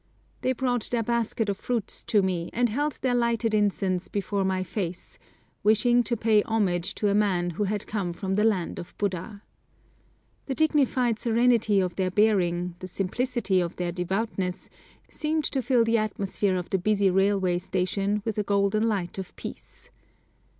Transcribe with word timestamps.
They 0.41 0.53
brought 0.53 0.89
their 0.89 1.03
basket 1.03 1.47
of 1.47 1.57
fruits 1.59 2.03
to 2.05 2.23
me 2.23 2.49
and 2.53 2.69
held 2.69 2.93
their 3.03 3.13
lighted 3.13 3.53
incense 3.53 4.07
before 4.07 4.43
my 4.43 4.63
face, 4.63 5.19
wishing 5.61 6.01
to 6.05 6.17
pay 6.17 6.41
homage 6.41 6.95
to 6.95 7.09
a 7.09 7.13
man 7.13 7.51
who 7.51 7.65
had 7.65 7.85
come 7.85 8.11
from 8.11 8.33
the 8.33 8.43
land 8.43 8.79
of 8.79 8.97
Buddha. 8.97 9.43
The 10.47 10.55
dignified 10.55 11.19
serenity 11.19 11.79
of 11.79 11.97
their 11.97 12.09
bearing, 12.09 12.73
the 12.79 12.87
simplicity 12.87 13.61
of 13.61 13.75
their 13.75 13.91
devoutness, 13.91 14.71
seemed 15.07 15.43
to 15.43 15.61
fill 15.61 15.83
the 15.83 15.99
atmosphere 15.99 16.55
of 16.55 16.71
the 16.71 16.79
busy 16.79 17.11
railway 17.11 17.59
station 17.59 18.23
with 18.25 18.39
a 18.39 18.43
golden 18.43 18.87
light 18.87 19.19
of 19.19 19.35
peace. 19.35 19.91